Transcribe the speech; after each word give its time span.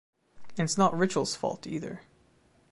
And 0.57 0.65
it's 0.65 0.79
not 0.79 0.93
Ritchel's 0.95 1.35
fault 1.35 1.67
either 1.67 2.01